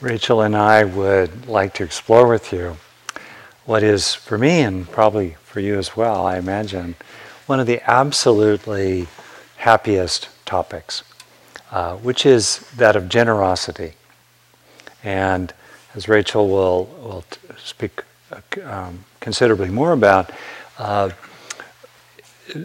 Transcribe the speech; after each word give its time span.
Rachel 0.00 0.40
and 0.40 0.56
I 0.56 0.84
would 0.84 1.46
like 1.46 1.74
to 1.74 1.84
explore 1.84 2.26
with 2.26 2.52
you 2.52 2.78
what 3.66 3.82
is, 3.82 4.14
for 4.14 4.38
me 4.38 4.62
and 4.62 4.90
probably 4.90 5.36
for 5.44 5.60
you 5.60 5.78
as 5.78 5.94
well, 5.94 6.24
I 6.26 6.38
imagine, 6.38 6.96
one 7.46 7.60
of 7.60 7.66
the 7.66 7.82
absolutely 7.88 9.08
happiest 9.56 10.28
topics, 10.46 11.02
uh, 11.70 11.96
which 11.96 12.24
is 12.24 12.60
that 12.76 12.96
of 12.96 13.08
generosity. 13.08 13.92
And 15.04 15.52
as 15.94 16.08
Rachel 16.08 16.48
will, 16.48 16.86
will 17.02 17.24
speak 17.58 18.02
um, 18.64 19.04
considerably 19.20 19.68
more 19.68 19.92
about, 19.92 20.30
uh, 20.78 21.10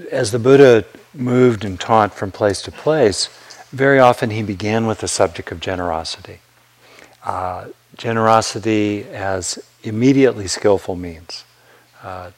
as 0.10 0.32
the 0.32 0.40
Buddha 0.40 0.86
moved 1.16 1.66
and 1.66 1.80
taught 1.80 2.14
from 2.14 2.32
place 2.32 2.62
to 2.64 2.72
place, 2.72 3.30
very 3.72 4.00
often 4.00 4.30
he 4.30 4.42
began 4.42 4.88
with 4.88 5.00
the 5.00 5.08
subject 5.08 5.52
of 5.52 5.60
generosity. 5.60 6.40
Uh, 7.24 7.66
generosity 7.98 9.04
as 9.10 9.60
immediately 9.84 10.48
skillful 10.48 10.96
means, 10.96 11.44
uh, 12.04 12.32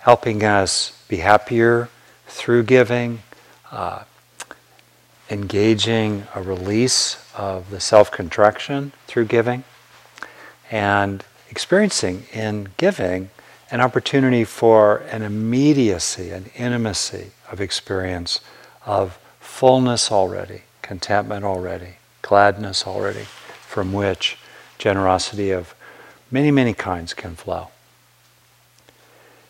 helping 0.00 0.44
us 0.44 1.02
be 1.08 1.18
happier 1.18 1.88
through 2.26 2.62
giving, 2.62 3.20
uh, 3.70 4.02
engaging 5.30 6.26
a 6.34 6.42
release 6.42 7.24
of 7.36 7.70
the 7.70 7.80
self 7.80 8.10
contraction 8.10 8.92
through 9.06 9.24
giving, 9.24 9.64
and 10.70 11.24
experiencing 11.50 12.24
in 12.32 12.68
giving 12.76 13.30
an 13.70 13.80
opportunity 13.80 14.44
for 14.44 14.98
an 15.10 15.22
immediacy, 15.22 16.30
an 16.30 16.46
intimacy 16.56 17.30
of 17.50 17.60
experience 17.60 18.40
of 18.84 19.18
fullness 19.40 20.12
already, 20.12 20.62
contentment 20.82 21.44
already, 21.44 21.96
gladness 22.22 22.86
already 22.86 23.24
from 23.66 23.92
which 23.92 24.38
generosity 24.78 25.50
of 25.50 25.74
many, 26.30 26.50
many 26.50 26.72
kinds 26.72 27.14
can 27.14 27.34
flow. 27.34 27.68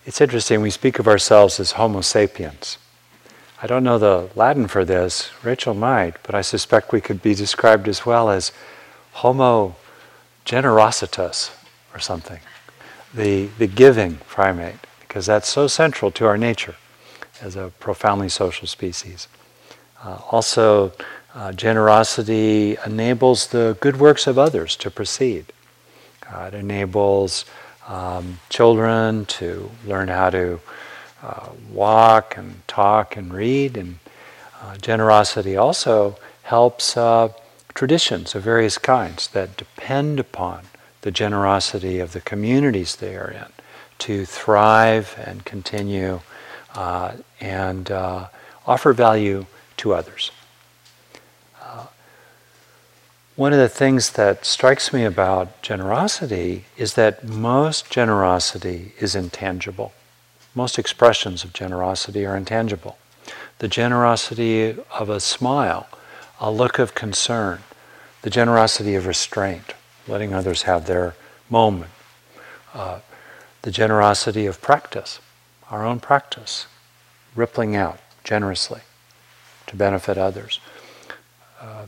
It's 0.07 0.21
interesting, 0.21 0.63
we 0.63 0.71
speak 0.71 0.99
of 0.99 1.07
ourselves 1.07 1.61
as 1.61 1.73
Homo 1.73 2.01
sapiens. 2.01 2.79
I 3.61 3.67
don't 3.67 3.85
know 3.85 3.99
the 3.99 4.31
Latin 4.35 4.69
for 4.69 4.85
this, 4.85 5.31
Rachel 5.43 5.75
might, 5.75 6.15
but 6.23 6.35
I 6.35 6.41
suspect 6.41 6.93
we 6.93 7.01
could 7.01 7.21
be 7.21 7.35
described 7.35 7.89
as 7.89 8.07
well 8.07 8.31
as 8.31 8.53
Homo 9.13 9.77
generositas 10.47 11.51
or 11.93 11.99
something, 11.99 12.41
the, 13.13 13.47
the 13.59 13.67
giving 13.67 14.17
primate, 14.29 14.87
because 15.01 15.27
that's 15.27 15.49
so 15.49 15.67
central 15.67 16.11
to 16.13 16.25
our 16.25 16.39
nature 16.39 16.77
as 17.41 17.57
a 17.57 17.73
profoundly 17.81 18.29
social 18.29 18.67
species. 18.67 19.29
Uh, 20.03 20.19
also, 20.31 20.93
uh, 21.35 21.53
generosity 21.53 22.77
enables 22.87 23.49
the 23.49 23.77
good 23.81 23.99
works 23.99 24.27
of 24.27 24.39
others 24.39 24.77
to 24.77 24.91
proceed. 24.91 25.47
Uh, 26.31 26.51
it 26.53 26.55
enables 26.55 27.45
um, 27.87 28.39
children 28.49 29.25
to 29.27 29.71
learn 29.87 30.09
how 30.09 30.31
to 30.31 30.61
uh, 31.23 31.49
walk 31.73 32.37
and 32.37 32.67
talk 32.69 33.17
and 33.17 33.33
read. 33.33 33.77
And 33.77 33.99
uh, 34.61 34.77
generosity 34.77 35.57
also 35.57 36.17
helps 36.43 36.97
uh, 36.97 37.29
traditions 37.75 38.35
of 38.35 38.43
various 38.43 38.79
kinds 38.79 39.29
that 39.29 39.57
depend 39.57 40.21
upon 40.21 40.65
the 41.03 41.11
generosity 41.11 41.99
of 42.01 42.13
the 42.13 42.21
communities 42.21 42.97
they 42.97 43.17
are 43.17 43.31
in 43.31 43.47
to 43.99 44.25
thrive 44.25 45.15
and 45.25 45.45
continue 45.45 46.21
uh, 46.75 47.13
and 47.41 47.91
offer 48.67 48.93
value 48.93 49.47
to 49.79 49.95
others. 49.95 50.31
One 53.39 53.53
of 53.53 53.61
the 53.61 53.69
things 53.69 54.11
that 54.11 54.45
strikes 54.45 54.93
me 54.93 55.05
about 55.05 55.63
generosity 55.63 56.65
is 56.77 56.95
that 56.95 57.23
most 57.23 57.89
generosity 57.89 58.95
is 58.99 59.15
intangible. 59.15 59.93
Most 60.57 60.77
expressions 60.77 61.45
of 61.45 61.53
generosity 61.53 62.27
are 62.27 62.37
intangible. 62.37 62.99
The 63.61 63.69
generosity 63.69 64.77
of 64.91 65.09
a 65.09 65.21
smile, 65.21 65.87
a 66.41 66.51
look 66.51 66.81
of 66.81 66.97
concern, 66.97 67.61
the 68.23 68.31
generosity 68.31 68.97
of 68.97 69.07
restraint, 69.07 69.73
letting 70.09 70.35
others 70.35 70.63
have 70.63 70.87
their 70.87 71.15
moment, 71.49 71.93
uh, 72.75 72.99
the 73.63 73.71
generosity 73.71 74.47
of 74.47 74.61
practice, 74.61 75.21
our 75.71 75.85
own 75.85 76.01
practice, 76.01 76.67
rippling 77.35 77.77
out 77.77 77.99
generously 78.25 78.81
to 79.67 79.77
benefit 79.77 80.19
others. 80.19 80.61
Uh, 81.61 81.87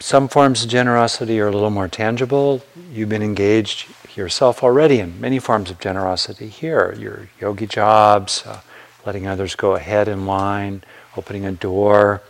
some 0.00 0.28
forms 0.28 0.62
of 0.64 0.70
generosity 0.70 1.40
are 1.40 1.48
a 1.48 1.52
little 1.52 1.70
more 1.70 1.88
tangible. 1.88 2.62
You've 2.92 3.08
been 3.08 3.22
engaged 3.22 3.88
yourself 4.16 4.62
already 4.62 5.00
in 5.00 5.20
many 5.20 5.38
forms 5.38 5.70
of 5.70 5.80
generosity 5.80 6.48
here 6.48 6.94
your 6.98 7.28
yogi 7.40 7.66
jobs, 7.66 8.44
uh, 8.46 8.60
letting 9.04 9.26
others 9.26 9.54
go 9.54 9.74
ahead 9.74 10.08
in 10.08 10.26
line, 10.26 10.82
opening 11.16 11.44
a 11.44 11.52
door, 11.52 12.22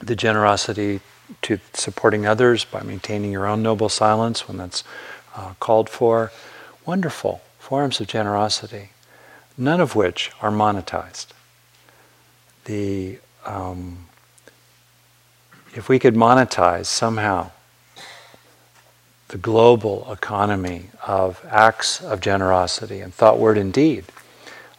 the 0.00 0.16
generosity 0.16 1.00
to 1.42 1.58
supporting 1.72 2.26
others 2.26 2.64
by 2.64 2.82
maintaining 2.82 3.32
your 3.32 3.46
own 3.46 3.62
noble 3.62 3.88
silence 3.88 4.48
when 4.48 4.56
that's 4.56 4.84
uh, 5.34 5.54
called 5.60 5.88
for. 5.88 6.32
Wonderful 6.84 7.40
forms 7.72 8.02
of 8.02 8.06
generosity, 8.06 8.90
none 9.56 9.80
of 9.80 9.96
which 9.96 10.30
are 10.42 10.50
monetized. 10.50 11.28
The 12.66 13.18
um, 13.46 14.08
if 15.74 15.88
we 15.88 15.98
could 15.98 16.14
monetize 16.14 16.84
somehow 16.84 17.50
the 19.28 19.38
global 19.38 20.06
economy 20.12 20.90
of 21.06 21.42
acts 21.48 22.02
of 22.02 22.20
generosity 22.20 23.00
and 23.00 23.14
thought, 23.14 23.38
word, 23.38 23.56
and 23.56 23.72
deed, 23.72 24.04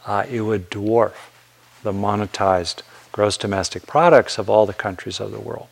uh, 0.05 0.25
it 0.29 0.41
would 0.41 0.69
dwarf 0.69 1.15
the 1.81 1.91
monetized 1.91 2.83
gross 3.11 3.37
domestic 3.37 3.87
products 3.87 4.37
of 4.37 4.51
all 4.51 4.67
the 4.67 4.71
countries 4.71 5.19
of 5.19 5.31
the 5.31 5.39
world. 5.39 5.69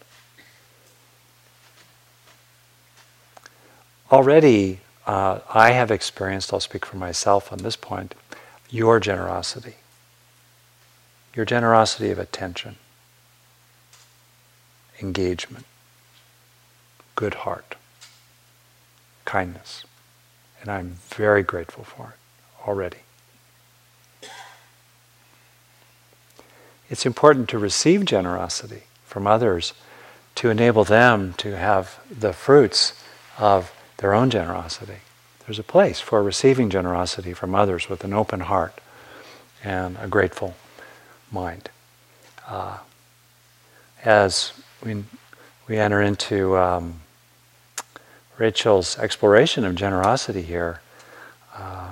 Already, 4.12 4.80
uh, 5.06 5.40
I 5.50 5.72
have 5.72 5.92
experienced, 5.92 6.54
I'll 6.54 6.60
speak 6.60 6.86
for 6.86 6.98
myself 6.98 7.52
on 7.52 7.60
this 7.60 7.76
point, 7.76 8.16
your 8.70 9.00
generosity. 9.00 9.76
Your 11.36 11.46
generosity 11.46 12.12
of 12.12 12.20
attention 12.20 12.76
engagement, 15.02 15.66
good 17.16 17.34
heart, 17.34 17.76
kindness. 19.26 19.84
And 20.62 20.70
I'm 20.70 20.98
very 21.10 21.42
grateful 21.42 21.84
for 21.84 22.14
it 22.14 22.68
already. 22.68 23.00
It's 26.88 27.06
important 27.06 27.50
to 27.50 27.58
receive 27.58 28.06
generosity 28.06 28.84
from 29.06 29.26
others 29.26 29.74
to 30.36 30.50
enable 30.50 30.84
them 30.84 31.34
to 31.38 31.58
have 31.58 32.00
the 32.12 32.34
fruits 32.34 32.94
of 33.40 33.72
their 34.02 34.14
own 34.16 34.32
generosity. 34.32 34.98
There's 35.46 35.60
a 35.60 35.64
place 35.64 36.00
for 36.02 36.22
receiving 36.22 36.70
generosity 36.70 37.34
from 37.34 37.56
others 37.56 37.88
with 37.88 38.04
an 38.04 38.14
open 38.14 38.42
heart 38.42 38.82
and 39.64 39.96
a 40.02 40.08
grateful 40.08 40.56
mind. 41.32 41.70
Uh, 42.48 42.80
as 44.04 44.54
we, 44.84 45.04
we 45.68 45.78
enter 45.78 46.02
into 46.02 46.58
um, 46.58 47.02
Rachel's 48.40 48.98
exploration 48.98 49.64
of 49.64 49.76
generosity 49.76 50.42
here. 50.42 50.82
Uh, 51.56 51.92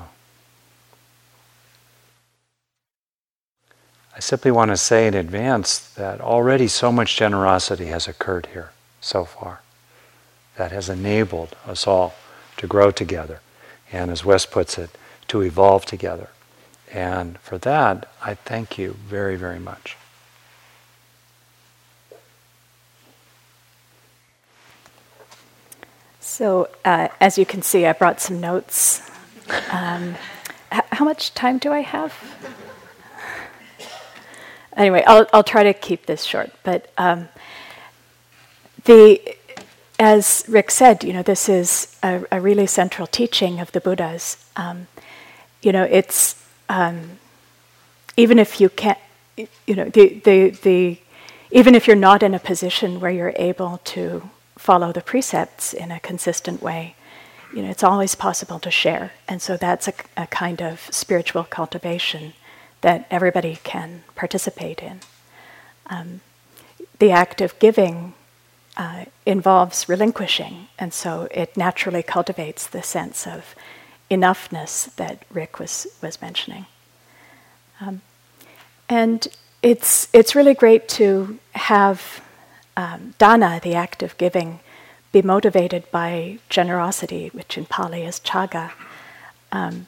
I 4.16 4.20
simply 4.20 4.50
want 4.50 4.72
to 4.72 4.78
say 4.78 5.06
in 5.06 5.14
advance 5.14 5.78
that 5.94 6.20
already 6.20 6.68
so 6.68 6.92
much 6.92 7.16
generosity 7.16 7.86
has 7.86 8.08
occurred 8.08 8.48
here 8.48 8.72
so 9.00 9.26
far 9.26 9.62
that 10.60 10.74
has 10.74 10.90
enabled 10.90 11.56
us 11.66 11.88
all 11.88 12.14
to 12.58 12.68
grow 12.68 12.92
together 12.92 13.40
and, 13.94 14.12
as 14.12 14.26
Wes 14.26 14.46
puts 14.46 14.78
it, 14.78 14.90
to 15.30 15.40
evolve 15.42 15.86
together. 15.86 16.28
And 16.92 17.40
for 17.40 17.58
that, 17.60 18.10
I 18.22 18.34
thank 18.34 18.78
you 18.78 18.98
very, 19.08 19.38
very 19.38 19.58
much. 19.58 19.96
So, 26.20 26.68
uh, 26.84 27.08
as 27.22 27.38
you 27.38 27.46
can 27.46 27.62
see, 27.62 27.86
I 27.86 27.94
brought 27.94 28.20
some 28.20 28.42
notes. 28.42 29.10
Um, 29.72 30.16
h- 30.74 30.84
how 30.92 31.06
much 31.06 31.34
time 31.34 31.58
do 31.58 31.72
I 31.72 31.80
have? 31.80 32.14
Anyway, 34.76 35.06
I'll, 35.08 35.26
I'll 35.32 35.44
try 35.44 35.64
to 35.64 35.74
keep 35.74 36.06
this 36.06 36.24
short. 36.26 36.52
But 36.64 36.92
um, 36.98 37.30
the, 38.84 39.22
as 40.00 40.46
Rick 40.48 40.72
said, 40.72 41.04
you 41.04 41.12
know, 41.12 41.22
this 41.22 41.50
is 41.50 41.98
a, 42.02 42.24
a 42.32 42.40
really 42.40 42.66
central 42.66 43.06
teaching 43.06 43.60
of 43.60 43.72
the 43.74 43.82
Buddha's. 43.82 44.50
Um, 44.56 44.88
you 45.62 45.74
know, 45.74 45.84
it's 45.84 46.42
um, 46.70 47.20
even 48.16 48.40
if 48.40 48.62
you 48.62 48.70
can't, 48.70 48.98
you 49.36 49.76
know, 49.76 49.86
the, 49.90 50.22
the, 50.24 50.50
the, 50.52 51.00
even 51.52 51.76
if 51.76 51.86
you're 51.86 51.96
not 51.96 52.24
in 52.24 52.34
a 52.34 52.40
position 52.40 53.00
where 53.00 53.12
you're 53.12 53.34
able 53.36 53.80
to 53.84 54.30
follow 54.58 54.92
the 54.92 55.02
precepts 55.02 55.74
in 55.74 55.92
a 55.92 56.00
consistent 56.00 56.62
way, 56.62 56.96
you 57.54 57.62
know, 57.62 57.70
it's 57.70 57.84
always 57.84 58.16
possible 58.16 58.60
to 58.60 58.72
share. 58.72 59.14
And 59.28 59.42
so 59.42 59.58
that's 59.58 59.88
a, 59.88 59.94
a 60.16 60.28
kind 60.28 60.62
of 60.62 60.88
spiritual 60.92 61.44
cultivation 61.44 62.34
that 62.82 63.06
everybody 63.12 63.60
can 63.64 64.04
participate 64.16 64.82
in. 64.82 65.02
Um, 65.88 66.22
the 67.00 67.12
act 67.12 67.42
of 67.42 67.58
giving 67.60 68.14
uh, 68.80 69.04
involves 69.26 69.90
relinquishing, 69.90 70.70
and 70.80 70.94
so 70.94 71.28
it 71.32 71.58
naturally 71.58 72.02
cultivates 72.02 72.66
the 72.66 72.82
sense 72.82 73.28
of 73.28 73.54
enoughness 74.10 74.96
that 74.96 75.26
Rick 75.30 75.60
was, 75.60 75.86
was 76.02 76.22
mentioning. 76.22 76.66
Um, 77.82 78.02
and 78.88 79.28
it's, 79.62 80.08
it's 80.14 80.34
really 80.34 80.54
great 80.54 80.88
to 80.90 81.40
have 81.52 82.22
um, 82.78 83.16
dana, 83.18 83.60
the 83.62 83.76
act 83.76 84.02
of 84.02 84.18
giving, 84.18 84.62
be 85.12 85.22
motivated 85.22 85.92
by 85.92 86.40
generosity, 86.48 87.28
which 87.34 87.58
in 87.58 87.66
Pali 87.66 88.04
is 88.04 88.18
cāga. 88.22 88.72
Um, 89.52 89.88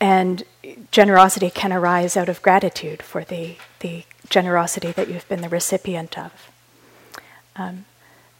and 0.00 0.44
generosity 0.92 1.50
can 1.50 1.72
arise 1.72 2.16
out 2.16 2.28
of 2.28 2.42
gratitude 2.42 3.02
for 3.02 3.24
the, 3.24 3.56
the 3.80 4.04
generosity 4.30 4.92
that 4.92 5.08
you've 5.08 5.28
been 5.28 5.40
the 5.40 5.48
recipient 5.48 6.16
of. 6.16 6.30
Um, 7.58 7.84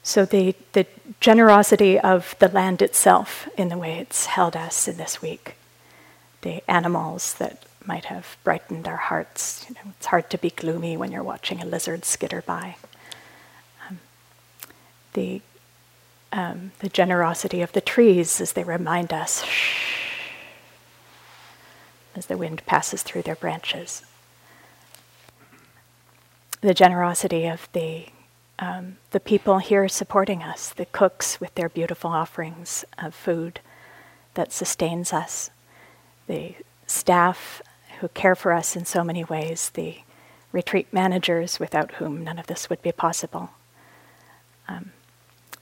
so 0.03 0.25
the, 0.25 0.55
the 0.73 0.87
generosity 1.21 1.99
of 1.99 2.35
the 2.39 2.49
land 2.49 2.81
itself 2.81 3.49
in 3.59 3.69
the 3.69 3.77
way 3.77 3.99
it's 3.99 4.27
held 4.27 4.57
us 4.57 4.89
in 4.89 4.97
this 4.97 5.21
week, 5.21 5.57
the 6.43 6.63
animals 6.71 7.35
that 7.35 7.65
might 7.85 8.07
have 8.07 8.37
brightened 8.45 8.87
our 8.87 8.97
hearts. 8.97 9.67
You 9.69 9.75
know, 9.75 9.93
it's 9.99 10.07
hard 10.07 10.31
to 10.31 10.39
be 10.39 10.51
gloomy 10.51 10.97
when 10.97 11.11
you're 11.11 11.23
watching 11.23 11.61
a 11.61 11.67
lizard 11.67 12.05
skitter 12.05 12.43
by. 12.43 12.77
Um, 13.89 13.99
the, 15.15 15.43
um, 16.33 16.73
the 16.79 16.89
generosity 16.89 17.61
of 17.61 17.73
the 17.73 17.81
trees 17.81 18.41
as 18.41 18.53
they 18.53 18.65
remind 18.65 19.13
us, 19.13 19.45
shh, 19.45 20.31
as 22.15 22.27
the 22.27 22.37
wind 22.37 22.63
passes 22.67 23.03
through 23.03 23.23
their 23.23 23.37
branches. 23.37 24.05
The 26.61 26.75
generosity 26.75 27.47
of 27.47 27.69
the 27.73 28.07
um, 28.59 28.97
the 29.11 29.21
people 29.21 29.59
here 29.59 29.89
supporting 29.89 30.43
us, 30.43 30.71
the 30.71 30.87
cooks 30.87 31.41
with 31.41 31.55
their 31.55 31.69
beautiful 31.69 32.11
offerings 32.11 32.85
of 32.99 33.15
food 33.15 33.61
that 34.35 34.53
sustains 34.53 35.13
us, 35.13 35.51
the 36.27 36.55
staff 36.87 37.63
who 38.01 38.09
care 38.09 38.35
for 38.35 38.53
us 38.53 38.77
in 38.77 38.85
so 38.85 39.05
many 39.05 39.25
ways, 39.25 39.71
the 39.71 39.99
retreat 40.53 40.93
managers 40.93 41.61
without 41.61 41.93
whom 41.95 42.25
none 42.25 42.39
of 42.39 42.47
this 42.47 42.71
would 42.71 42.83
be 42.83 42.93
possible. 42.93 43.51
Um, 44.69 44.93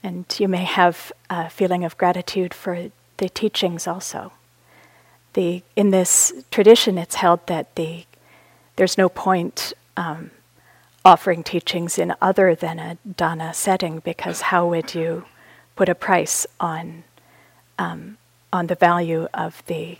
and 0.03 0.25
you 0.39 0.47
may 0.47 0.63
have 0.63 1.11
a 1.29 1.49
feeling 1.49 1.83
of 1.83 1.97
gratitude 1.97 2.53
for 2.53 2.91
the 3.17 3.29
teachings 3.29 3.87
also. 3.87 4.31
The, 5.33 5.63
in 5.75 5.91
this 5.91 6.33
tradition, 6.51 6.97
it's 6.97 7.15
held 7.15 7.45
that 7.47 7.75
the, 7.75 8.05
there's 8.75 8.97
no 8.97 9.09
point 9.09 9.73
um, 9.95 10.31
offering 11.07 11.41
teachings 11.41 11.97
in 11.97 12.13
other 12.21 12.53
than 12.53 12.79
a 12.79 12.97
dana 13.15 13.53
setting 13.53 13.99
because 13.99 14.41
how 14.41 14.67
would 14.67 14.93
you 14.93 15.23
put 15.77 15.87
a 15.87 15.95
price 15.95 16.45
on 16.59 17.05
um, 17.79 18.17
on 18.51 18.67
the 18.67 18.75
value 18.75 19.25
of 19.33 19.63
the 19.67 19.97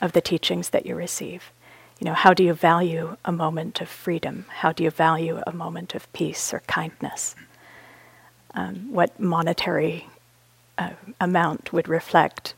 of 0.00 0.12
the 0.12 0.22
teachings 0.22 0.70
that 0.70 0.86
you 0.86 0.94
receive? 0.94 1.52
You 2.00 2.06
know, 2.06 2.14
how 2.14 2.32
do 2.32 2.42
you 2.42 2.54
value 2.54 3.18
a 3.22 3.32
moment 3.32 3.82
of 3.82 3.90
freedom? 3.90 4.46
How 4.48 4.72
do 4.72 4.82
you 4.82 4.90
value 4.90 5.42
a 5.46 5.52
moment 5.52 5.94
of 5.94 6.10
peace 6.14 6.54
or 6.54 6.60
kindness? 6.60 7.34
Um, 8.54 8.90
what 8.90 9.20
monetary 9.20 10.08
uh, 10.78 10.92
amount 11.20 11.74
would 11.74 11.86
reflect, 11.86 12.54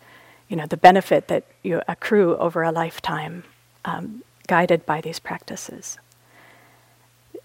you 0.49 0.57
know, 0.57 0.67
the 0.67 0.77
benefit 0.77 1.27
that 1.27 1.47
you 1.65 1.83
accrue 1.89 2.37
over 2.37 2.63
a 2.63 2.71
lifetime, 2.71 3.43
um, 3.85 4.23
guided 4.47 4.87
by 4.87 5.01
these 5.01 5.19
practices? 5.19 5.99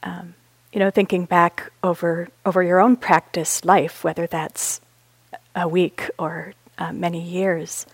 Um, 0.03 0.35
you 0.73 0.79
know, 0.79 0.89
thinking 0.89 1.25
back 1.25 1.71
over 1.83 2.27
over 2.45 2.63
your 2.63 2.81
own 2.81 2.95
practice 2.95 3.63
life, 3.63 4.03
whether 4.03 4.25
that's 4.25 4.81
a 5.55 5.67
week 5.67 6.09
or 6.17 6.53
uh, 6.79 6.91
many 6.91 7.21
years, 7.21 7.85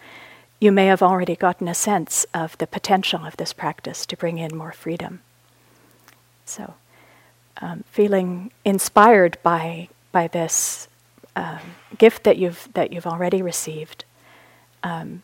you 0.61 0.71
may 0.71 0.85
have 0.85 1.03
already 1.03 1.35
gotten 1.35 1.67
a 1.67 1.73
sense 1.73 2.25
of 2.33 2.57
the 2.57 2.65
potential 2.65 3.25
of 3.25 3.35
this 3.35 3.51
practice 3.51 4.05
to 4.05 4.15
bring 4.15 4.37
in 4.37 4.55
more 4.55 4.71
freedom. 4.71 5.19
So, 6.45 6.75
um, 7.61 7.83
feeling 7.91 8.51
inspired 8.63 9.37
by 9.43 9.89
by 10.13 10.27
this 10.27 10.87
um, 11.35 11.59
gift 11.97 12.23
that 12.23 12.37
you've 12.37 12.69
that 12.75 12.93
you've 12.93 13.07
already 13.07 13.41
received 13.41 14.05
um, 14.83 15.21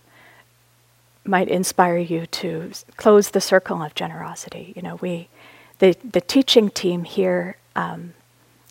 might 1.24 1.48
inspire 1.48 1.98
you 1.98 2.25
to 2.25 2.72
close 2.98 3.30
the 3.30 3.40
circle 3.40 3.81
of 3.81 3.96
generosity. 3.96 4.74
You 4.75 4.81
know, 4.81 4.96
we 4.96 5.30
the, 5.80 5.95
the 6.10 6.22
teaching 6.22 6.69
team 6.69 7.04
here, 7.04 7.57
um, 7.75 8.13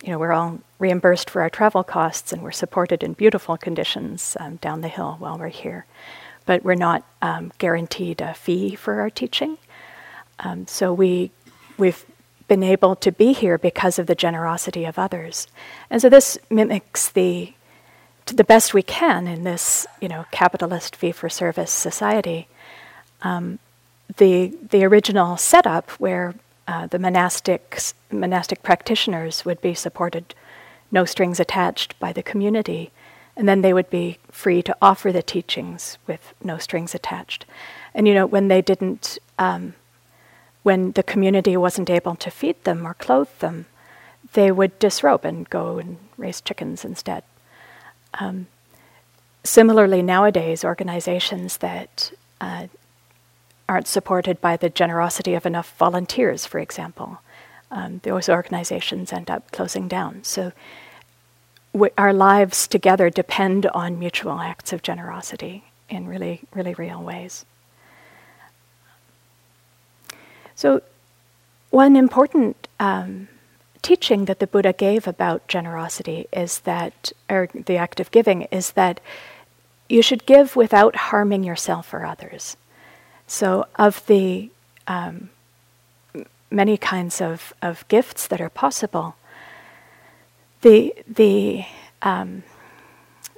you 0.03 0.11
know, 0.11 0.19
we're 0.19 0.33
all 0.33 0.61
reimbursed 0.79 1.31
for 1.31 1.43
our 1.43 1.51
travel 1.51 1.83
costs 1.83 2.33
and 2.33 2.43
we're 2.43 2.53
supported 2.53 3.03
in 3.03 3.15
beautiful 3.15 3.57
conditions 3.57 4.37
um, 4.41 4.57
down 4.57 4.81
the 4.81 4.89
hill 4.89 5.17
while 5.19 5.39
we're 5.39 5.49
here. 5.49 5.87
But 6.47 6.63
we're 6.63 6.75
not 6.75 7.05
um, 7.23 7.53
guaranteed 7.59 8.21
a 8.21 8.35
fee 8.35 8.75
for 8.75 9.01
our 9.01 9.11
teaching. 9.11 9.57
Um, 10.41 10.67
so 10.67 10.93
we, 10.93 11.31
we've 11.79 12.05
been 12.49 12.63
able 12.63 12.97
to 12.97 13.11
be 13.11 13.33
here 13.33 13.57
because 13.57 13.99
of 13.99 14.07
the 14.07 14.15
generosity 14.15 14.85
of 14.85 14.99
others. 14.99 15.47
And 15.89 16.03
so 16.03 16.11
this 16.11 16.37
mimics 16.51 17.09
the, 17.09 17.55
the 18.27 18.45
best 18.45 18.75
we 18.75 18.83
can 18.83 19.27
in 19.27 19.45
this, 19.45 19.87
you 20.01 20.09
know, 20.09 20.27
capitalist 20.31 20.97
fee-for-service 20.97 21.71
society, 21.71 22.49
um, 23.23 23.59
the, 24.19 24.49
the 24.71 24.85
original 24.85 25.39
setup 25.39 25.91
where 25.93 26.35
uh, 26.67 26.87
the 26.87 26.99
monastic 26.99 27.79
monastic 28.11 28.63
practitioners 28.63 29.45
would 29.45 29.61
be 29.61 29.75
supported, 29.75 30.35
no 30.91 31.05
strings 31.05 31.41
attached 31.41 31.99
by 31.99 32.13
the 32.13 32.23
community, 32.23 32.91
and 33.37 33.49
then 33.49 33.63
they 33.63 33.73
would 33.73 33.91
be 33.91 34.19
free 34.31 34.63
to 34.63 34.77
offer 34.81 35.13
the 35.13 35.23
teachings 35.23 35.99
with 36.07 36.33
no 36.43 36.59
strings 36.59 36.95
attached. 36.95 37.45
And 37.95 38.09
you 38.09 38.15
know, 38.15 38.27
when 38.27 38.49
they 38.49 38.63
didn't, 38.63 39.19
um, 39.39 39.75
when 40.63 40.93
the 40.93 41.03
community 41.03 41.57
wasn't 41.57 41.91
able 41.91 42.15
to 42.17 42.31
feed 42.31 42.63
them 42.65 42.87
or 42.87 42.95
clothe 42.95 43.39
them, 43.41 43.67
they 44.33 44.51
would 44.51 44.79
disrobe 44.79 45.25
and 45.25 45.49
go 45.51 45.79
and 45.79 45.99
raise 46.17 46.41
chickens 46.41 46.85
instead. 46.85 47.23
Um, 48.15 48.47
similarly, 49.43 50.03
nowadays, 50.03 50.65
organizations 50.65 51.59
that 51.59 52.13
uh, 52.41 52.67
aren't 53.69 53.89
supported 53.89 54.41
by 54.41 54.57
the 54.57 54.71
generosity 54.71 55.35
of 55.35 55.47
enough 55.47 55.77
volunteers, 55.79 56.47
for 56.47 56.59
example. 56.59 57.21
Um, 57.71 58.01
those 58.03 58.29
organizations 58.29 59.13
end 59.13 59.31
up 59.31 59.51
closing 59.51 59.89
down. 59.89 60.23
So 60.23 60.53
our 61.99 62.13
lives 62.13 62.69
together 62.69 63.11
depend 63.11 63.67
on 63.67 63.99
mutual 63.99 64.39
acts 64.39 64.73
of 64.73 64.83
generosity 64.83 65.65
in 65.89 66.07
really, 66.07 66.43
really 66.55 66.75
real 66.75 67.03
ways. 67.03 67.45
So, 70.55 70.83
one 71.71 71.97
important 71.97 72.69
um, 72.79 73.29
teaching 73.83 74.27
that 74.27 74.39
the 74.39 74.47
Buddha 74.47 74.73
gave 74.73 75.09
about 75.09 75.49
generosity 75.49 76.29
is 76.33 76.61
that, 76.61 77.13
or 77.29 77.49
the 77.53 77.77
act 77.77 77.99
of 77.99 78.13
giving, 78.13 78.43
is 78.43 78.73
that 78.73 79.01
you 79.89 80.01
should 80.01 80.27
give 80.27 80.55
without 80.55 80.95
harming 80.97 81.43
yourself 81.43 81.93
or 81.93 82.07
others. 82.07 82.57
So, 83.27 83.67
of 83.77 84.05
the 84.07 84.51
um, 84.87 85.31
many 86.51 86.77
kinds 86.77 87.21
of, 87.21 87.53
of 87.61 87.87
gifts 87.89 88.27
that 88.29 88.41
are 88.41 88.49
possible, 88.49 89.17
the, 90.63 90.95
the, 91.07 91.65
um, 92.03 92.43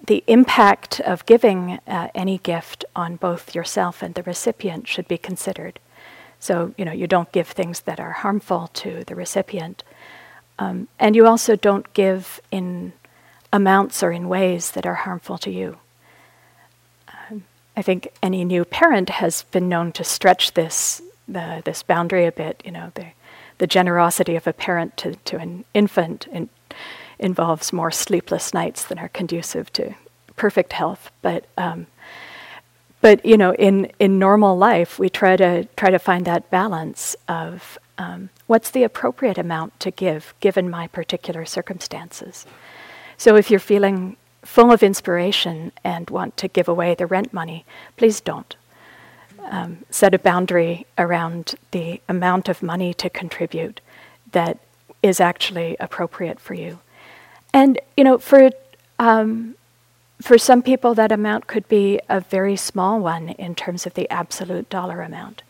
the 0.06 0.22
impact 0.26 1.00
of 1.00 1.26
giving 1.26 1.80
uh, 1.86 2.08
any 2.14 2.38
gift 2.38 2.84
on 2.94 3.16
both 3.16 3.54
yourself 3.54 4.02
and 4.02 4.14
the 4.14 4.22
recipient 4.22 4.86
should 4.86 5.08
be 5.08 5.18
considered. 5.18 5.80
So, 6.38 6.74
you 6.76 6.84
know, 6.84 6.92
you 6.92 7.06
don't 7.06 7.32
give 7.32 7.48
things 7.48 7.80
that 7.80 7.98
are 7.98 8.12
harmful 8.12 8.68
to 8.74 9.02
the 9.04 9.14
recipient. 9.14 9.82
Um, 10.58 10.88
and 10.98 11.16
you 11.16 11.26
also 11.26 11.56
don't 11.56 11.92
give 11.94 12.40
in 12.50 12.92
amounts 13.52 14.02
or 14.02 14.12
in 14.12 14.28
ways 14.28 14.72
that 14.72 14.86
are 14.86 14.94
harmful 14.94 15.38
to 15.38 15.50
you. 15.50 15.78
I 17.76 17.82
think 17.82 18.08
any 18.22 18.44
new 18.44 18.64
parent 18.64 19.10
has 19.10 19.42
been 19.44 19.68
known 19.68 19.92
to 19.92 20.04
stretch 20.04 20.54
this 20.54 21.02
the, 21.28 21.62
this 21.64 21.82
boundary 21.82 22.24
a 22.24 22.32
bit. 22.32 22.62
You 22.64 22.72
know, 22.72 22.92
the 22.94 23.06
the 23.58 23.66
generosity 23.66 24.36
of 24.36 24.46
a 24.46 24.52
parent 24.52 24.96
to, 24.98 25.14
to 25.14 25.38
an 25.38 25.64
infant 25.72 26.26
in, 26.30 26.48
involves 27.18 27.72
more 27.72 27.90
sleepless 27.90 28.52
nights 28.52 28.84
than 28.84 28.98
are 28.98 29.08
conducive 29.08 29.72
to 29.72 29.94
perfect 30.36 30.72
health. 30.72 31.10
But 31.22 31.46
um, 31.56 31.86
but 33.00 33.24
you 33.24 33.36
know, 33.36 33.54
in 33.54 33.90
in 33.98 34.18
normal 34.18 34.56
life, 34.56 34.98
we 34.98 35.08
try 35.08 35.36
to 35.36 35.64
try 35.76 35.90
to 35.90 35.98
find 35.98 36.24
that 36.24 36.50
balance 36.50 37.16
of 37.28 37.78
um, 37.98 38.30
what's 38.46 38.70
the 38.70 38.84
appropriate 38.84 39.38
amount 39.38 39.78
to 39.80 39.90
give 39.90 40.34
given 40.40 40.68
my 40.70 40.86
particular 40.88 41.44
circumstances. 41.44 42.46
So 43.16 43.36
if 43.36 43.50
you're 43.50 43.60
feeling 43.60 44.16
full 44.46 44.72
of 44.72 44.82
inspiration 44.82 45.72
and 45.84 46.08
want 46.08 46.36
to 46.38 46.48
give 46.48 46.68
away 46.68 46.94
the 46.94 47.06
rent 47.06 47.32
money, 47.32 47.64
please 47.96 48.20
don't. 48.20 48.56
Um, 49.50 49.84
set 49.90 50.14
a 50.14 50.18
boundary 50.18 50.86
around 50.96 51.54
the 51.70 52.00
amount 52.08 52.48
of 52.48 52.62
money 52.62 52.94
to 52.94 53.10
contribute 53.10 53.80
that 54.32 54.58
is 55.02 55.20
actually 55.20 55.76
appropriate 55.78 56.40
for 56.40 56.54
you. 56.54 56.78
And 57.52 57.78
you 57.96 58.04
know, 58.04 58.18
for 58.18 58.50
um, 58.98 59.54
for 60.20 60.38
some 60.38 60.62
people, 60.62 60.94
that 60.94 61.12
amount 61.12 61.46
could 61.46 61.68
be 61.68 62.00
a 62.08 62.20
very 62.20 62.56
small 62.56 63.00
one 63.00 63.28
in 63.30 63.54
terms 63.54 63.86
of 63.86 63.94
the 63.94 64.08
absolute 64.10 64.68
dollar 64.70 65.02
amount, 65.02 65.42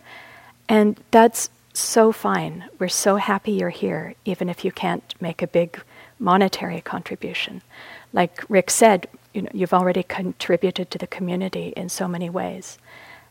and 0.68 1.00
that's 1.10 1.48
so 1.72 2.12
fine. 2.12 2.64
We're 2.78 2.88
so 2.88 3.16
happy 3.16 3.52
you're 3.52 3.70
here, 3.70 4.14
even 4.24 4.48
if 4.48 4.64
you 4.64 4.72
can't 4.72 5.14
make 5.20 5.42
a 5.42 5.46
big 5.46 5.80
monetary 6.18 6.80
contribution. 6.80 7.62
Like 8.12 8.44
Rick 8.48 8.70
said, 8.70 9.08
you 9.32 9.42
know, 9.42 9.50
you've 9.52 9.74
already 9.74 10.02
contributed 10.02 10.90
to 10.90 10.98
the 10.98 11.06
community 11.06 11.72
in 11.76 11.88
so 11.88 12.08
many 12.08 12.30
ways, 12.30 12.78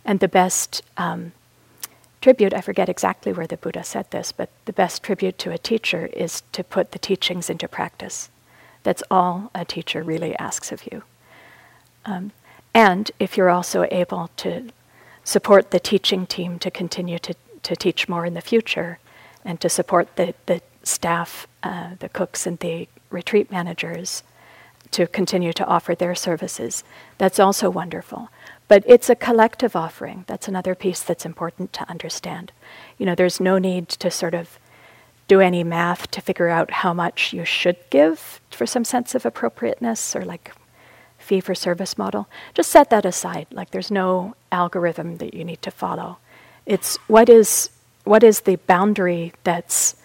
and 0.04 0.20
the 0.20 0.28
best 0.28 0.84
um, 0.98 1.32
tribute, 2.22 2.54
I 2.54 2.62
forget 2.62 2.90
exactly 2.90 3.34
where 3.34 3.48
the 3.48 3.58
Buddha 3.58 3.84
said 3.84 4.10
this, 4.12 4.32
but 4.32 4.50
the 4.66 4.74
best 4.74 5.04
tribute 5.04 5.38
to 5.40 5.52
a 5.52 5.58
teacher 5.58 6.08
is 6.08 6.42
to 6.54 6.64
put 6.64 6.92
the 6.92 7.00
teachings 7.00 7.50
into 7.50 7.68
practice. 7.68 8.30
That's 8.84 9.04
all 9.10 9.52
a 9.54 9.66
teacher 9.66 10.04
really 10.04 10.36
asks 10.38 10.72
of 10.72 10.92
you. 10.92 11.04
Um, 12.06 12.32
and 12.74 13.12
if 13.20 13.38
you're 13.38 13.50
also 13.50 13.88
able 13.92 14.30
to 14.38 14.70
support 15.24 15.72
the 15.72 15.80
teaching 15.80 16.26
team 16.28 16.60
to 16.60 16.70
continue 16.70 17.20
to, 17.20 17.34
to 17.64 17.76
teach 17.76 18.10
more 18.10 18.26
in 18.26 18.34
the 18.34 18.42
future 18.42 19.00
and 19.44 19.60
to 19.62 19.70
support 19.70 20.16
the, 20.16 20.34
the 20.46 20.62
staff, 20.84 21.48
uh, 21.64 21.92
the 22.00 22.10
cooks, 22.10 22.46
and 22.46 22.60
the 22.60 22.88
retreat 23.10 23.52
managers 23.52 24.24
to 24.96 25.08
continue 25.08 25.52
to 25.52 25.66
offer 25.66 25.94
their 25.94 26.16
services, 26.16 26.84
that's 27.18 27.40
also 27.40 27.70
wonderful. 27.70 28.30
But 28.70 28.84
it's 28.88 29.10
a 29.10 29.16
collective 29.16 29.76
offering. 29.76 30.24
That's 30.26 30.48
another 30.48 30.74
piece 30.74 31.02
that's 31.02 31.26
important 31.26 31.74
to 31.74 31.90
understand. 31.90 32.54
You 32.98 33.06
know, 33.06 33.14
there's 33.14 33.42
no 33.42 33.58
need 33.58 33.90
to 33.90 34.10
sort 34.10 34.34
of 34.34 34.58
do 35.28 35.42
any 35.42 35.64
math 35.66 36.10
to 36.12 36.22
figure 36.22 36.48
out 36.48 36.72
how 36.72 36.94
much 36.94 37.34
you 37.34 37.44
should 37.44 37.78
give 37.90 38.40
for 38.52 38.66
some 38.66 38.86
sense 38.86 39.16
of 39.16 39.26
appropriateness 39.26 40.16
or 40.16 40.24
like 40.24 40.54
fee 41.18 41.42
for 41.42 41.54
service 41.56 41.98
model. 41.98 42.28
Just 42.54 42.72
set 42.72 42.90
that 42.90 43.06
aside. 43.06 43.48
Like 43.52 43.72
there's 43.72 43.92
no 43.92 44.36
algorithm 44.50 45.18
that 45.18 45.34
you 45.34 45.44
need 45.44 45.62
to 45.64 45.72
follow. 45.72 46.20
It's 46.66 46.96
what 47.08 47.28
is 47.28 47.70
what 48.06 48.24
is 48.24 48.42
the 48.42 48.56
boundary 48.56 49.34
that's 49.44 49.96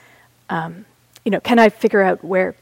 um, 0.48 0.84
you 1.24 1.30
know, 1.30 1.40
can 1.40 1.60
I 1.60 1.68
figure 1.68 2.02
out 2.02 2.24
where 2.24 2.56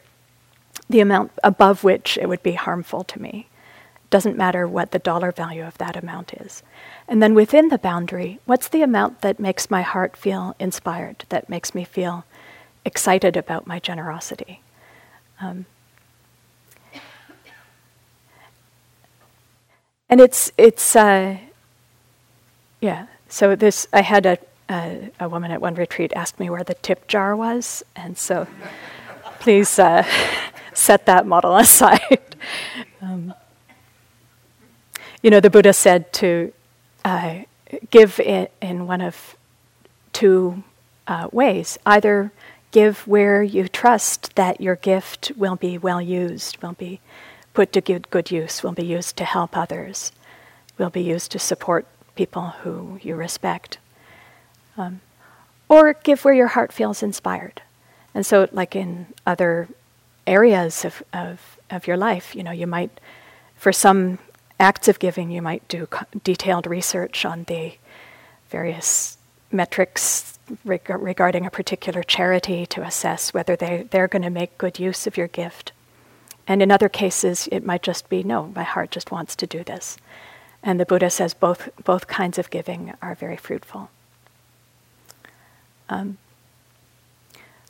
the 0.89 1.01
amount 1.01 1.33
above 1.45 1.85
which 1.85 2.19
it 2.19 2.29
would 2.29 2.43
be 2.43 2.53
harmful 2.53 3.05
to 3.05 3.21
me? 3.21 3.49
Doesn't 4.11 4.39
matter 4.39 4.67
what 4.67 4.93
the 4.93 4.99
dollar 4.99 5.33
value 5.33 5.65
of 5.65 5.77
that 5.79 5.97
amount 5.97 6.33
is. 6.33 6.63
And 7.07 7.23
then 7.23 7.35
within 7.35 7.69
the 7.69 7.79
boundary, 7.79 8.39
what's 8.47 8.69
the 8.69 8.83
amount 8.83 9.21
that 9.21 9.39
makes 9.39 9.71
my 9.71 9.83
heart 9.83 10.17
feel 10.17 10.57
inspired, 10.59 11.25
that 11.29 11.49
makes 11.49 11.75
me 11.75 11.85
feel 11.85 12.25
excited 12.85 13.37
about 13.37 13.67
my 13.67 13.79
generosity. 13.79 14.63
Um, 15.41 15.67
and 20.09 20.21
it's 20.21 20.51
it's 20.57 20.97
uh, 20.97 21.37
yeah. 22.81 23.07
So 23.29 23.55
this 23.55 23.87
I 23.93 24.01
had 24.01 24.27
a, 24.27 24.39
a, 24.71 25.11
a 25.21 25.29
woman 25.29 25.51
at 25.51 25.61
one 25.61 25.75
retreat 25.75 26.13
ask 26.17 26.41
me 26.41 26.49
where 26.49 26.65
the 26.65 26.75
tip 26.75 27.07
jar 27.09 27.37
was, 27.37 27.83
and 27.95 28.17
so 28.17 28.47
please 29.41 29.79
uh, 29.79 30.03
set 30.79 31.07
that 31.07 31.27
model 31.27 31.57
aside. 31.67 32.37
Um, 33.03 33.35
you 35.23 35.31
know, 35.31 35.41
the 35.41 35.51
Buddha 35.51 35.73
said 35.73 36.13
to 36.15 36.53
uh, 37.05 37.41
give 37.91 38.21
in, 38.21 38.49
in 38.63 38.87
one 38.87 39.01
of 39.01 39.37
two 40.13 40.63
uh, 41.07 41.29
ways, 41.33 41.79
either 41.85 42.33
give 42.71 43.07
where 43.07 43.43
you 43.43 43.69
trust 43.69 44.37
that 44.37 44.61
your 44.61 44.77
gift 44.77 45.33
will 45.37 45.57
be 45.57 45.79
well 45.79 46.01
used, 46.01 46.63
will 46.63 46.75
be 46.75 47.01
put 47.55 47.73
to 47.73 47.81
good, 47.81 48.11
good 48.11 48.31
use, 48.31 48.63
will 48.63 48.73
be 48.73 48.85
used 48.85 49.17
to 49.17 49.25
help 49.25 49.57
others, 49.57 50.13
will 50.77 50.91
be 50.91 51.03
used 51.03 51.33
to 51.33 51.39
support 51.39 51.87
people 52.15 52.49
who 52.63 53.01
you 53.03 53.17
respect. 53.17 53.79
Um, 54.77 55.01
or 55.69 55.93
give 55.95 56.25
where 56.25 56.35
your 56.35 56.49
heart 56.49 56.73
feels 56.73 57.03
inspired. 57.03 57.63
And 58.15 58.25
so, 58.25 58.49
like 58.53 58.75
in 58.75 59.07
other 59.27 59.69
areas 60.29 60.85
of, 60.85 61.03
of, 61.13 61.59
of 61.71 61.87
your 61.87 61.97
life, 61.97 62.35
you 62.35 62.43
know, 62.43 62.53
you 62.53 62.67
might, 62.67 62.91
for 63.57 63.73
some 63.73 64.19
acts 64.61 64.89
of 64.89 64.99
giving, 64.99 65.31
you 65.31 65.43
might 65.43 65.67
do 65.69 65.87
co- 65.87 66.07
detailed 66.23 66.67
research 66.67 67.25
on 67.25 67.45
the 67.45 67.75
various 68.51 69.19
metrics 69.51 70.39
reg- 70.65 70.89
regarding 70.91 71.47
a 71.47 71.51
particular 71.51 72.03
charity 72.03 72.67
to 72.67 72.83
assess 72.83 73.33
whether 73.33 73.57
they, 73.57 73.87
they're 73.91 74.09
going 74.09 74.23
to 74.23 74.31
make 74.31 74.59
good 74.59 74.79
use 74.79 75.07
of 75.07 75.17
your 75.17 75.29
gift. 75.29 75.73
And 76.47 76.63
in 76.63 76.71
other 76.71 76.89
cases, 76.89 77.49
it 77.53 77.65
might 77.65 77.83
just 77.83 78.09
be 78.09 78.23
no, 78.23 78.53
my 78.55 78.63
heart 78.63 78.91
just 78.91 79.11
wants 79.11 79.37
to 79.37 79.47
do 79.47 79.63
this. 79.65 79.99
And 80.63 80.81
the 80.81 80.87
Buddha 80.87 81.11
says 81.11 81.35
both, 81.35 81.69
both 81.85 82.07
kinds 82.07 82.39
of 82.39 82.51
giving 82.51 82.95
are 83.01 83.15
very 83.15 83.37
fruitful. 83.37 83.91
Um, 85.89 86.19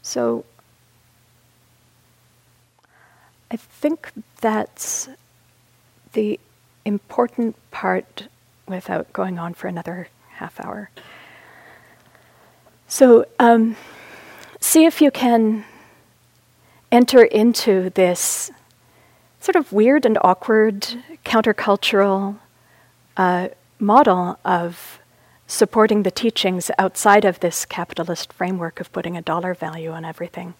so 0.00 0.44
I 3.50 3.56
think 3.56 4.10
that's 4.40 5.08
the 6.12 6.38
important 6.84 7.56
part 7.70 8.28
without 8.66 9.12
going 9.12 9.38
on 9.38 9.54
for 9.54 9.68
another 9.68 10.08
half 10.32 10.60
hour. 10.60 10.90
So, 12.86 13.26
um, 13.38 13.76
see 14.60 14.84
if 14.84 15.00
you 15.00 15.10
can 15.10 15.64
enter 16.90 17.22
into 17.22 17.90
this 17.90 18.50
sort 19.40 19.56
of 19.56 19.72
weird 19.72 20.04
and 20.06 20.18
awkward 20.22 20.86
countercultural 21.24 22.38
uh, 23.16 23.48
model 23.78 24.38
of 24.44 25.00
supporting 25.46 26.02
the 26.02 26.10
teachings 26.10 26.70
outside 26.78 27.24
of 27.24 27.40
this 27.40 27.64
capitalist 27.64 28.32
framework 28.32 28.80
of 28.80 28.92
putting 28.92 29.16
a 29.16 29.22
dollar 29.22 29.54
value 29.54 29.90
on 29.90 30.04
everything. 30.04 30.54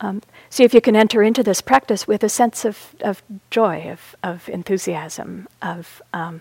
Um, 0.00 0.22
see 0.48 0.64
if 0.64 0.72
you 0.72 0.80
can 0.80 0.96
enter 0.96 1.22
into 1.22 1.42
this 1.42 1.60
practice 1.60 2.06
with 2.06 2.24
a 2.24 2.28
sense 2.28 2.64
of, 2.64 2.94
of 3.02 3.22
joy, 3.50 3.90
of, 3.90 4.16
of 4.22 4.48
enthusiasm, 4.48 5.46
of 5.60 6.00
um, 6.14 6.40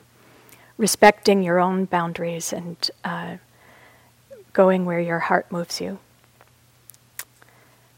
respecting 0.77 1.43
your 1.43 1.59
own 1.59 1.85
boundaries 1.85 2.53
and 2.53 2.89
uh, 3.03 3.35
going 4.53 4.85
where 4.85 4.99
your 4.99 5.19
heart 5.19 5.51
moves 5.51 5.81
you. 5.81 5.99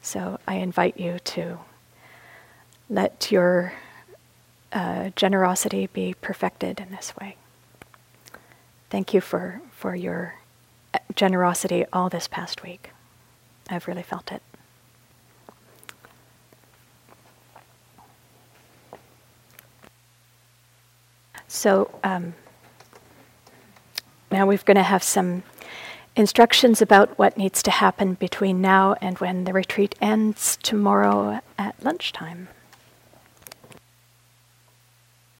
So 0.01 0.39
I 0.47 0.55
invite 0.55 0.99
you 0.99 1.19
to 1.19 1.59
let 2.89 3.31
your 3.31 3.73
uh, 4.73 5.11
generosity 5.15 5.87
be 5.93 6.15
perfected 6.21 6.79
in 6.79 6.89
this 6.89 7.15
way. 7.17 7.35
Thank 8.89 9.13
you 9.13 9.21
for, 9.21 9.61
for 9.71 9.95
your 9.95 10.35
generosity 11.15 11.85
all 11.93 12.09
this 12.09 12.27
past 12.27 12.63
week. 12.63 12.91
I've 13.69 13.87
really 13.87 14.03
felt 14.03 14.31
it. 14.31 14.41
So 21.61 21.91
um, 22.03 22.33
now 24.31 24.47
we're 24.47 24.57
going 24.65 24.77
to 24.77 24.81
have 24.81 25.03
some 25.03 25.43
instructions 26.15 26.81
about 26.81 27.19
what 27.19 27.37
needs 27.37 27.61
to 27.61 27.69
happen 27.69 28.15
between 28.15 28.61
now 28.61 28.95
and 28.99 29.19
when 29.19 29.43
the 29.43 29.53
retreat 29.53 29.93
ends 30.01 30.57
tomorrow 30.63 31.39
at 31.59 31.75
lunchtime. 31.83 32.47